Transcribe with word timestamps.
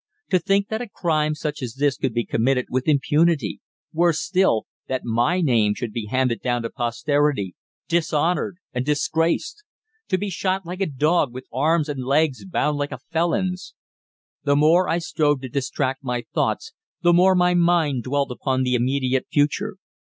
To 0.31 0.39
think 0.39 0.69
that 0.69 0.81
a 0.81 0.89
crime 0.89 1.35
such 1.35 1.61
as 1.61 1.75
this 1.75 1.95
could 1.95 2.11
be 2.11 2.25
committed 2.25 2.65
with 2.71 2.87
impunity; 2.87 3.61
worse 3.93 4.19
still, 4.19 4.65
that 4.87 5.05
my 5.05 5.41
name 5.41 5.75
should 5.75 5.93
be 5.93 6.07
handed 6.07 6.41
down 6.41 6.63
to 6.63 6.71
posterity 6.71 7.53
dishonoured 7.87 8.55
and 8.73 8.83
disgraced. 8.83 9.63
To 10.07 10.17
be 10.17 10.31
shot 10.31 10.65
like 10.65 10.81
a 10.81 10.87
dog, 10.87 11.31
with 11.31 11.45
arms 11.53 11.87
and 11.87 12.03
legs 12.03 12.43
bound 12.45 12.79
like 12.79 12.91
a 12.91 12.97
felon's! 13.11 13.75
The 14.43 14.55
more 14.55 14.89
I 14.89 14.97
strove 14.97 15.39
to 15.41 15.49
distract 15.49 16.03
my 16.03 16.23
thoughts 16.33 16.73
the 17.03 17.13
more 17.13 17.35
my 17.35 17.53
mind 17.53 18.01
dwelt 18.01 18.31
upon 18.31 18.63
the 18.63 18.73
immediate 18.73 19.27
future. 19.31 19.77